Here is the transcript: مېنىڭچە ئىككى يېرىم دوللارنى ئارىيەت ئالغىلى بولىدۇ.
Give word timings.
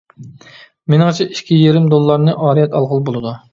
مېنىڭچە 0.93 1.27
ئىككى 1.35 1.59
يېرىم 1.59 1.87
دوللارنى 1.93 2.37
ئارىيەت 2.47 2.77
ئالغىلى 2.81 3.09
بولىدۇ. 3.11 3.39